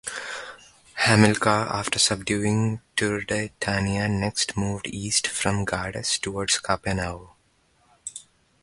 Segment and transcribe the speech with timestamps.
[0.95, 7.35] Hamilcar, after subduing Turdetania next moved east from Gades towards Cape Nao.